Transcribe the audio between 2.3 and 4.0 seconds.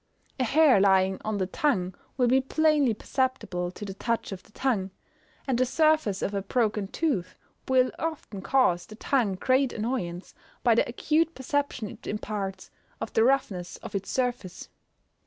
plainly perceptible to the